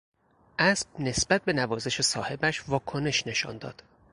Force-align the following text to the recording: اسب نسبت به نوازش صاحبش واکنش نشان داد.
اسب 0.59 0.87
نسبت 0.99 1.43
به 1.43 1.53
نوازش 1.53 2.01
صاحبش 2.01 2.69
واکنش 2.69 3.27
نشان 3.27 3.57
داد. 3.57 3.83